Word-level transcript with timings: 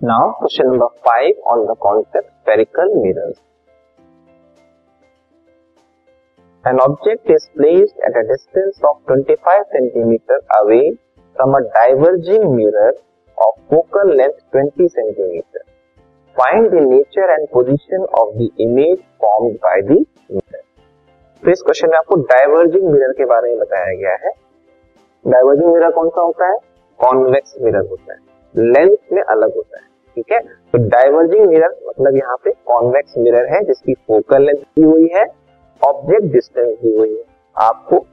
Now 0.00 0.36
question 0.38 0.66
number 0.66 0.88
5 1.02 1.36
on 1.48 1.66
the 1.66 1.74
concept 1.80 2.28
spherical 2.42 3.00
mirrors. 3.02 3.40
An 6.64 6.78
object 6.80 7.24
is 7.30 7.48
placed 7.56 7.96
at 8.04 8.12
a 8.12 8.28
distance 8.28 8.76
of 8.84 9.00
25 9.06 9.40
cm 9.72 10.20
away 10.60 10.98
from 11.36 11.54
a 11.54 11.62
diverging 11.72 12.44
mirror 12.54 12.92
of 13.38 13.52
focal 13.70 14.14
length 14.14 14.44
20 14.52 14.84
cm. 14.84 15.40
Find 16.36 16.70
the 16.70 16.84
nature 16.84 17.28
and 17.32 17.48
position 17.50 18.04
of 18.20 18.36
the 18.36 18.52
image 18.58 19.00
formed 19.18 19.58
by 19.62 19.80
the 19.80 20.04
mirror. 20.28 20.62
तो 21.42 21.50
इस 21.50 21.62
question 21.62 21.88
में 21.90 21.98
आपको 21.98 22.16
diverging 22.28 22.88
mirror 22.92 23.12
के 23.16 23.24
बारे 23.32 23.48
में 23.50 23.58
बताया 23.58 23.94
गया 23.96 24.14
है 24.22 24.30
डाइवर्जिंग 25.24 25.72
मिरर 25.72 25.90
कौन 25.98 26.08
सा 26.08 26.20
होता 26.20 26.52
है 26.52 26.56
कॉन्वेक्स 27.00 27.54
मिरर 27.62 27.86
होता 27.90 28.12
है 28.12 28.35
लेंथ 28.54 29.12
में 29.12 29.22
अलग 29.22 29.54
होता 29.56 29.78
है 29.78 29.84
ठीक 30.16 30.32
है? 30.32 30.38
तो 30.40 30.78
डाइवर्जिंग 30.88 31.46
मिरर 31.46 31.76
मतलब 31.88 32.16
यहाँ 32.16 32.36
पे 32.44 32.50
कॉन्वेक्स 32.66 33.14
मिरर 33.18 33.46
है 33.54 33.62
जिसकी 33.64 33.94
फोकल 33.94 34.42
लेंथ 34.42 34.56
दी 34.56 34.82
हुई 34.82 35.08
है 35.14 35.24
ऑब्जेक्ट 35.80 36.32
डिस्टेंस 36.32 36.78
दी 36.78 36.96
हुई 36.96 37.16
है। 37.16 37.22
आपको 37.56 38.04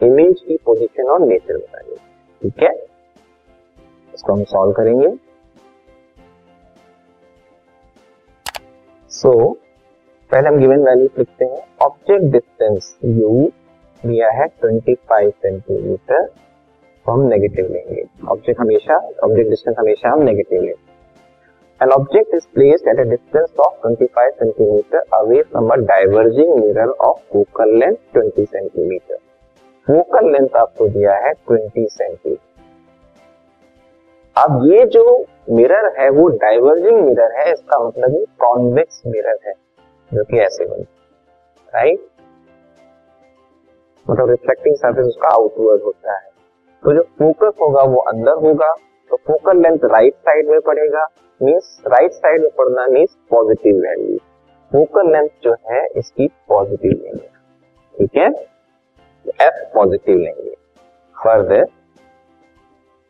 इमेज 0.00 0.40
की 0.40 0.56
पोजीशन 0.56 1.08
और 1.10 1.20
नेचर 1.20 1.56
बताइए 1.56 1.96
ठीक 2.42 2.62
है? 2.62 2.74
इसको 4.14 4.32
हम 4.32 4.44
सॉल्व 4.44 4.72
करेंगे। 4.72 5.08
सो 9.10 9.30
so, 9.30 9.54
पहले 10.30 10.48
हम 10.48 10.58
गिवन 10.58 10.82
वैल्यू 10.84 11.08
लिखते 11.18 11.44
हैं। 11.44 11.60
ऑब्जेक्ट 11.82 12.24
डिस्टेंस 12.24 12.96
यू 13.04 13.50
दिया 14.02 14.30
है 14.30 14.46
25 14.64 15.30
सेंटीमीटर 15.32 16.26
तो 17.06 17.12
हम 17.12 17.20
नेगेटिव 17.20 17.66
लेंगे। 17.72 18.04
ऑब्जेक्ट 18.28 18.60
हमेशा 18.60 18.96
ऑब्जेक्ट 19.24 19.50
डिस्टेंस 19.50 19.76
हमेशा 19.78 20.08
हम 20.08 20.22
नेगेटिव 20.22 20.62
लेंगे। 20.62 20.96
An 21.84 21.90
object 21.92 22.34
is 22.34 22.44
placed 22.56 22.86
at 22.86 23.00
a 23.00 23.04
distance 23.10 23.50
of 23.64 23.72
25 23.82 24.30
cm 24.38 25.00
away 25.18 25.40
from 25.42 25.66
a 25.70 25.76
diverging 25.90 26.52
mirror 26.60 26.86
of 27.08 27.18
focal 27.32 27.74
length 27.82 28.18
20 28.18 28.46
cm. 28.54 29.00
Focal 29.86 30.32
length 30.32 30.56
आपको 30.56 30.88
दिया 30.88 31.14
है 31.14 31.32
20 31.32 31.88
सेंटीमीटर 31.88 32.44
अब 34.36 34.72
ये 34.72 34.86
जो 34.86 35.24
मिरर 35.50 36.00
है, 36.00 36.10
वो 36.10 36.28
डाइवर्जिंग 36.28 37.00
मिरर 37.00 37.32
है, 37.40 37.52
इसका 37.52 37.88
मतलब 37.88 38.14
ये 38.14 38.24
कॉन्वेक्स 38.38 39.02
मिरर 39.06 39.38
है, 39.46 39.52
जो 40.14 40.24
कि 40.24 40.38
ऐसे 40.38 40.66
बनता 40.66 41.78
राइट 41.78 42.00
मतलब 44.10 44.30
रिफ्लेक्टिंग 44.30 44.76
सर्फेस 44.76 45.06
उसका 45.06 45.28
आउटवर्ड 45.28 45.82
होता 45.82 46.12
है। 46.12 46.35
तो 46.82 46.92
जो 46.94 47.02
फोकस 47.18 47.52
होगा 47.60 47.82
वो 47.92 48.00
अंदर 48.08 48.46
होगा 48.46 48.72
तो 49.10 49.16
फोकल 49.26 49.62
लेंथ 49.62 49.84
राइट 49.92 50.14
साइड 50.14 50.48
में 50.50 50.60
पड़ेगा 50.66 51.06
मीन्स 51.40 51.82
राइट 51.88 52.12
साइड 52.12 52.42
में 52.42 52.50
पड़ना 52.58 52.86
means 52.88 53.16
positive 53.30 53.76
value 53.78 54.18
focal 54.70 55.10
length 55.12 55.28
जो 55.42 55.52
है, 55.70 55.86
इसकी 55.96 56.26
पॉजिटिव 56.48 56.90
लेंगे 56.92 57.28
ठीक 57.94 58.16
है? 58.16 58.28
एफ़ 59.42 59.64
पॉजिटिव 59.74 60.18
लेंगे. 60.18 60.54
फर्दर 61.16 61.66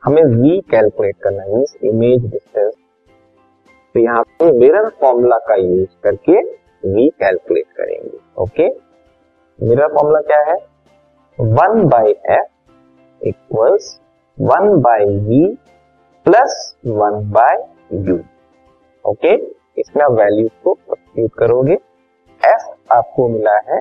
हमें 0.03 0.23
v 0.23 0.61
कैलकुलेट 0.71 1.17
करना 1.23 1.43
है 1.43 1.55
मीन्स 1.55 1.75
इमेज 1.85 2.31
डिस्टेंस 2.33 2.75
तो 3.95 4.01
यहाँ 4.01 4.23
पे 4.39 4.51
मिरर 4.59 4.89
फॉर्मूला 5.01 5.39
का 5.49 5.55
यूज़ 5.57 5.89
करके 6.05 6.41
v 6.93 7.09
कैलकुलेट 7.21 7.67
करेंगे. 7.77 8.19
ओके 8.43 8.69
मिरर 9.59 9.89
फॉर्मूला 9.95 10.21
क्या 10.27 10.43
है? 10.51 10.57
One 11.39 11.89
by 11.89 12.11
F 12.11 12.49
equals 13.23 13.99
one 14.39 14.81
by 14.83 15.05
V 15.29 15.45
plus 16.27 16.55
one 16.87 17.31
by 17.33 17.57
U 18.09 18.19
okay 19.05 19.35
इसमें 19.81 20.05
आप 20.05 20.13
वैल्यू 20.13 20.49
को 20.65 20.75
सब्सिट्यूट 20.75 21.35
करोगे। 21.39 21.75
एफ़ 22.41 22.93
आपको 22.93 23.29
मिला 23.29 23.57
है। 23.69 23.79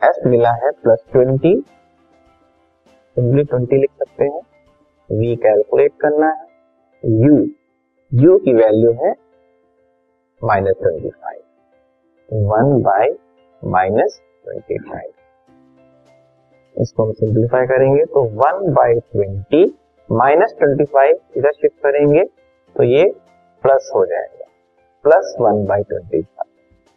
एफ़ 0.00 0.26
मिला 0.28 0.52
है 0.64 0.70
प्लस 0.72 1.04
ट्वेंटी 1.12 1.54
सिंपली 3.16 3.44
ट्वेंटी 3.44 3.76
लिख 3.76 3.90
सकते 3.98 4.24
हैं। 4.24 4.40
वी 5.10 5.34
कैलकुलेट 5.36 5.92
करना 6.00 6.28
है। 6.30 6.46
यू 7.04 7.36
यू 8.12 8.38
की 8.38 8.54
वैल्यू 8.54 8.92
है 9.02 9.14
minus 10.42 10.74
twenty 10.80 11.10
five 11.10 12.46
one 12.48 12.80
by 12.82 13.14
minus 13.62 14.20
twenty 14.44 14.78
five 14.78 15.10
इसको 16.76 17.04
हम 17.04 17.12
सिंप्लीफाई 17.14 17.66
करेंगे 17.66 18.04
तो 18.04 18.22
one 18.34 18.72
by 18.74 18.94
twenty 18.94 19.64
minus 20.08 20.54
twenty 20.58 20.84
five 20.86 21.18
इधर 21.36 21.52
शिफ्ट 21.52 21.82
करेंगे 21.82 22.24
तो 22.76 22.82
ये 22.84 23.04
प्लस 23.64 23.90
हो 23.94 24.04
जाएगा। 24.06 24.44
Plus 25.04 25.34
one 25.40 25.64
by 25.66 25.82
twenty 25.82 26.20
five 26.20 26.50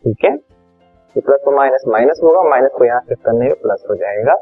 ठीक 0.03 0.25
है? 0.25 0.35
तो 0.37 1.21
प्लस 1.21 1.39
तो 1.45 1.51
माइनस 1.55 1.83
माइनस 1.87 2.19
होगा 2.23 2.41
माइनस 2.49 2.71
को 2.77 2.85
यहाँ 2.85 3.01
शिफ्ट 3.01 3.23
करने 3.25 3.45
में 3.45 3.55
प्लस 3.61 3.83
हो 3.89 3.95
जाएगा। 3.95 4.33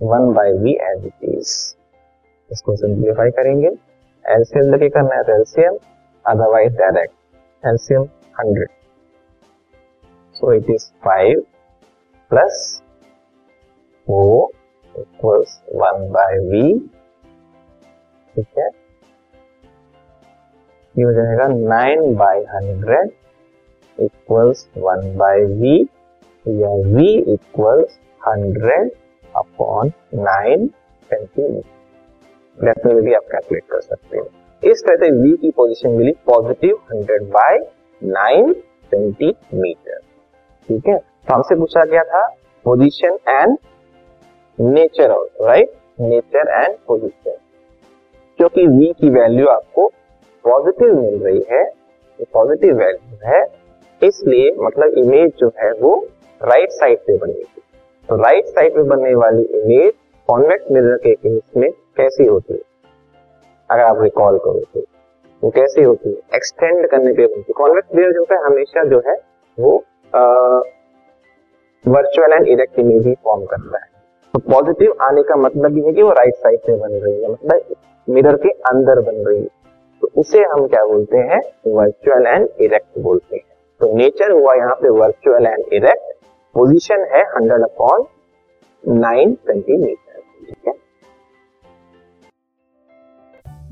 One 0.00 0.32
by 0.34 0.52
V 0.58 0.74
as 0.82 1.06
it 1.06 1.24
is 1.28 1.54
इसको 2.50 2.76
सिंप्लीफाई 2.76 3.30
करेंगे। 3.32 3.68
एलसीएम 4.24 4.72
लेके 4.72 4.88
करना 4.88 5.16
है 5.16 5.22
तो 5.22 5.32
LCM 5.32 5.78
otherwise 6.24 6.76
direct 6.76 7.66
LCM 7.66 8.02
hundred 8.40 8.68
so 10.36 10.52
it 10.52 10.70
is 10.70 10.90
five 11.04 11.44
plus 12.30 12.82
four 14.06 14.50
equals 14.98 15.60
one 15.74 16.08
by 16.12 16.38
V 16.48 16.78
ठीक 18.36 18.46
है? 18.58 18.68
ये 20.94 21.04
हो 21.04 21.12
जाएगा 21.12 21.46
nine 21.48 22.14
by 22.16 22.42
hundred 22.50 23.10
equals 23.98 24.66
one 24.78 25.16
by 25.16 25.44
V 25.44 25.80
या 26.46 26.70
v 26.92 27.06
equals 27.32 27.98
hundred 28.20 28.90
upon 29.36 29.92
nine 30.14 30.66
centimetre 31.10 31.70
definitely 32.58 33.14
आप 33.14 33.22
कैलकुलेट 33.32 33.64
कर 33.70 33.80
सकते 33.80 34.18
हो। 34.18 34.24
इस 34.62 34.82
तरह 34.86 34.96
से 34.96 35.10
v 35.20 35.36
की 35.40 35.50
position 35.50 35.90
milli 35.90 36.12
positive 36.26 36.76
hundred 36.92 37.22
by 37.30 37.58
nine 38.02 38.52
centimetre 38.52 39.98
ठीक 40.68 40.88
है? 40.88 40.96
तो 40.98 41.34
हमसे 41.34 41.54
पूछा 41.54 41.84
गया 41.84 42.02
था 42.04 42.26
position 42.64 43.18
and 43.28 43.56
nature 44.58 45.10
also 45.10 45.46
right 45.46 45.72
nature 46.00 46.50
and 46.54 46.76
position 46.88 47.36
क्योंकि 48.38 48.66
v 48.68 48.92
की 49.00 49.10
वैल्यू 49.10 49.46
आपको 49.48 49.86
पॉजिटिव 50.44 51.00
मिल 51.00 51.22
रही 51.24 51.44
है 51.50 51.64
पॉजिटिव 52.34 52.76
वैल्यू 52.78 53.18
है, 53.24 53.44
इसलिए 54.02 54.50
मतलब 54.58 54.94
इमेज 54.98 55.32
जो 55.38 55.48
है 55.58 55.70
वो 55.80 55.94
राइट 56.40 56.70
साइड 56.72 56.98
पे 56.98 57.16
बनेगी। 57.18 57.62
तो 58.08 58.16
राइट 58.22 58.46
साइड 58.46 58.74
पे 58.74 58.82
बनने 58.84 59.14
वाली 59.14 59.42
इमेज 59.60 59.92
कॉन्वेक्स 60.28 60.70
मिरर 60.72 60.96
के 60.96 61.14
केस 61.14 61.40
में 61.56 61.70
कैसी 61.96 62.26
होती 62.26 62.52
है? 62.52 62.60
अगर 63.70 63.82
आप 63.82 64.02
रिकॉल 64.02 64.38
करो 64.38 64.60
तो 64.74 64.84
वो 65.42 65.50
कैसी 65.50 65.82
होती 65.82 66.08
है? 66.08 66.16
एक्सटेंड 66.34 66.86
करने 66.90 67.12
पे 67.12 67.26
बनती 67.26 67.44
है। 67.48 67.54
कॉन्वेक्स 67.56 67.94
मिरर 67.94 68.12
जो 68.12 68.26
है, 68.32 68.38
हमेशा 68.44 68.84
जो 68.84 69.02
है, 69.06 69.14
वो 69.58 69.76
वर्चुअल 71.84 72.32
एंड 72.32 72.48
इरेक्ट 72.48 72.78
इमेज 72.78 73.06
ही 73.06 73.14
फॉर्म 73.24 73.44
करता 73.46 73.78
है। 73.78 73.90
तो 74.34 74.38
पॉजिटिव 74.40 74.94
आने 75.02 75.22
का 75.22 75.36
मतलब 75.36 75.76
ये 75.78 75.84
है 75.86 75.92
कि 75.92 76.02
वो 76.02 76.10
राइट 76.10 76.34
साइड 76.34 76.60
से 76.60 76.76
बन 76.76 76.92
रही 76.94 77.22
है 77.22 77.30
मतलब 77.30 77.74
मिरर 78.08 78.36
के 78.36 78.50
अंदर 78.70 79.00
बन 79.00 79.16
रही 79.26 79.38
है। 79.38 79.48
तो 80.02 80.10
उसे 80.16 80.38
हम 80.44 80.66
क्या 80.66 80.84
बोलते 80.84 81.18
हैं? 81.18 81.40
वर्चुअल 81.66 82.26
एंड 82.26 82.48
इरेक्ट 82.60 82.98
बोलते 82.98 83.36
हैं। 83.36 83.44
तो 83.80 83.94
नेचर 83.96 84.30
हुआ 84.30 84.54
यहाँ 84.54 84.74
पे 84.74 84.88
वर्चुअल 84.90 85.46
एंड 85.46 85.64
इरेक्ट 85.72 86.14
पोजीशन 86.54 87.04
है 87.12 87.22
हंड्रेड 87.26 87.62
अपॉन 87.62 88.04
नाइन 88.84 89.34
सेंटीमीटर 89.34 90.20
ठीक 90.46 90.68
है? 90.68 90.74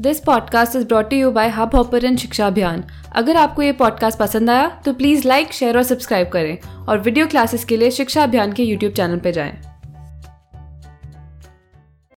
This 0.01 0.21
podcast 0.21 0.77
is 0.77 0.87
brought 0.89 1.13
you 1.13 1.31
by 1.31 1.49
Hubhopper 1.75 2.17
Shiksha 2.17 2.47
Abhiyan 2.47 2.85
अगर 3.17 3.37
आपको 3.37 3.63
ये 3.63 3.73
पॉडकास्ट 3.73 4.19
पसंद 4.19 4.51
आया 4.51 4.69
तो 4.85 4.93
प्लीज़ 4.93 5.27
लाइक 5.29 5.53
शेयर 5.53 5.77
और 5.77 5.83
सब्सक्राइब 5.85 6.29
करें। 6.29 6.57
और 6.89 6.99
वीडियो 6.99 7.27
क्लासेस 7.27 7.65
के 7.65 7.77
लिए 7.77 7.91
शिक्षा 7.91 8.23
अभियान 8.23 8.53
के 8.53 8.63
यूट्यूब 8.63 8.93
चैनल 8.93 9.19
पर 9.19 9.31
जाएँ। 9.31 9.70